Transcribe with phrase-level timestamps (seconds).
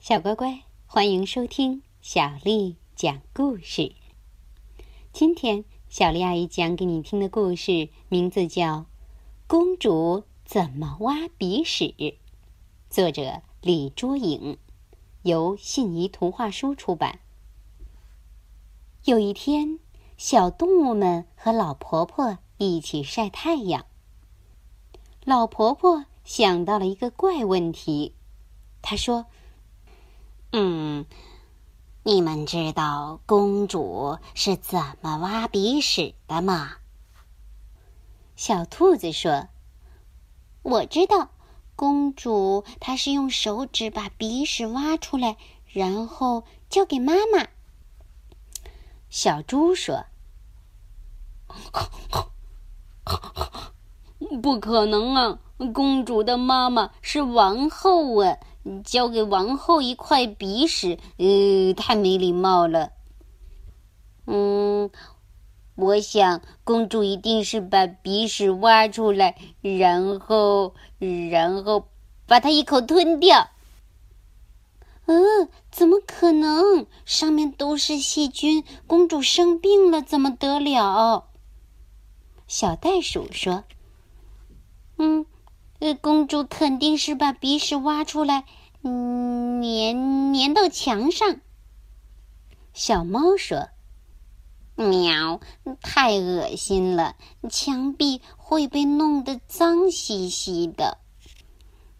[0.00, 3.92] 小乖乖，欢迎收听小丽讲故事。
[5.12, 8.64] 今天，小丽阿姨讲给你听的故事名字叫
[9.46, 11.94] 《公主怎么挖鼻屎》，
[12.88, 14.56] 作者李卓颖，
[15.20, 17.20] 由信宜图画书出版。
[19.04, 19.80] 有一天，
[20.16, 23.84] 小动物们和老婆婆一起晒太阳。
[25.26, 28.14] 老婆婆想到了一个怪问题，
[28.80, 29.26] 她说。
[30.52, 31.06] 嗯，
[32.02, 36.72] 你们知道公主是怎么挖鼻屎的吗？
[38.34, 39.46] 小兔子说
[40.62, 41.30] ：“我知道，
[41.76, 45.36] 公主她是用手指把鼻屎挖出来，
[45.66, 47.46] 然后交给妈妈。”
[49.08, 50.04] 小猪说
[54.42, 55.38] ：“不可能啊！
[55.74, 58.36] 公主的妈妈是王后啊！”
[58.84, 62.90] 交给王后一块鼻屎，呃，太没礼貌了。
[64.26, 64.90] 嗯，
[65.76, 70.74] 我想公主一定是把鼻屎挖出来，然后，
[71.30, 71.88] 然后
[72.26, 73.48] 把它一口吞掉。
[75.06, 76.86] 呃，怎么可能？
[77.06, 81.28] 上面都是细菌，公主生病了怎么得了？
[82.46, 83.64] 小袋鼠说
[84.98, 85.24] ：“嗯。”
[85.80, 88.44] 呃，公主肯定是把鼻屎挖出来，
[88.82, 91.40] 嗯，粘粘到墙上。
[92.72, 93.68] 小猫说
[94.76, 95.40] ：“喵，
[95.82, 97.16] 太恶心了，
[97.50, 100.98] 墙壁会被弄得脏兮兮的。”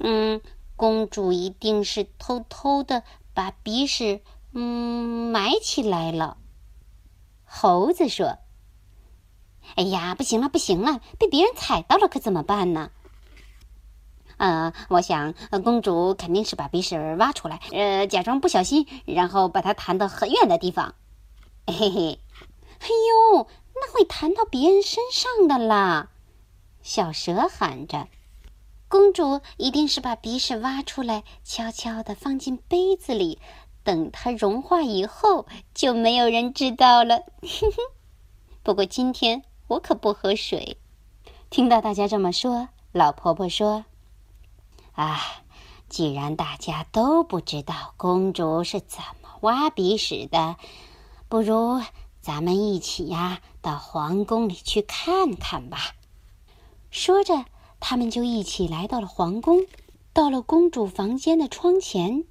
[0.00, 0.40] 嗯，
[0.74, 4.22] 公主一定是偷偷的把鼻屎
[4.52, 6.38] 嗯埋起来了。
[7.44, 8.38] 猴子说
[9.76, 12.90] ：“哎呀，不行了，不行了，被别人踩到了可怎么办呢？”
[14.44, 15.32] 呃，我想
[15.64, 20.94] 公主肯定是把鼻屎挖出来，呃，假装不小心，然后把它弹到很远的地方。
[21.66, 22.20] 嘿嘿，
[22.78, 22.88] 哎
[23.32, 26.10] 呦，那会弹到别人身上的啦！
[26.82, 28.06] 小蛇喊着
[28.86, 33.38] ：“公主一定是把鼻屎挖出来，悄悄地放进杯子里，
[33.82, 37.22] 等它融化以后，就没有人知道了。”
[38.62, 40.76] 不过今天我可不喝水。
[41.48, 43.86] 听到大家这么说，老婆婆说。
[44.94, 45.20] 啊，
[45.88, 50.56] 既然大家都不知道公主是怎么挖鼻屎的，
[51.28, 51.80] 不如
[52.20, 55.94] 咱们一起呀到皇宫里去看看吧。
[56.90, 57.44] 说着，
[57.80, 59.66] 他们就一起来到了皇宫，
[60.12, 62.24] 到了公主房间的窗前。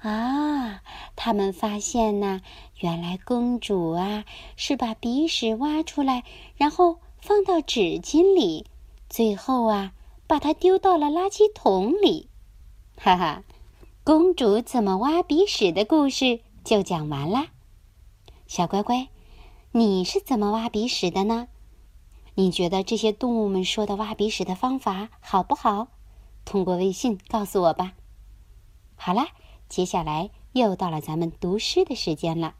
[0.00, 0.80] 啊，
[1.16, 2.40] 他们发现呢，
[2.78, 4.24] 原来公主啊
[4.56, 6.24] 是把鼻屎挖出来，
[6.56, 8.66] 然后放到纸巾里，
[9.10, 9.92] 最后啊。
[10.26, 12.28] 把它丢到了垃圾桶里，
[12.96, 13.44] 哈哈！
[14.02, 17.48] 公主怎么挖鼻屎的故事就讲完啦。
[18.46, 19.08] 小乖乖，
[19.72, 21.48] 你是怎么挖鼻屎的呢？
[22.34, 25.88] 你觉得这些动物们说的挖鼻屎的方法好不好？
[26.44, 27.94] 通过微信告诉我吧。
[28.96, 29.28] 好啦，
[29.68, 32.54] 接下来又到了咱们读诗的时间了。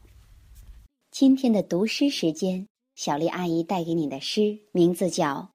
[1.11, 5.54] 今天的读诗时间，小丽阿姨带给你的诗名字叫。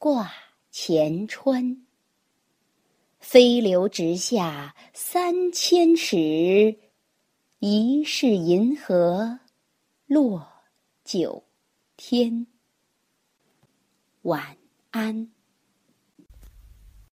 [0.00, 0.32] 挂
[0.70, 1.84] 前川，
[3.18, 6.74] 飞流直下三千尺，
[7.58, 9.40] 疑是银河
[10.06, 10.50] 落
[11.04, 11.44] 九
[11.98, 12.46] 天。
[14.22, 14.56] 晚
[14.90, 15.30] 安。